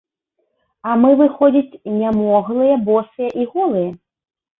А 0.91 0.93
мы, 1.01 1.09
выходзіць, 1.19 1.75
нямоглыя, 1.99 2.79
босыя 2.87 3.29
і 3.45 3.47
голыя? 3.53 3.93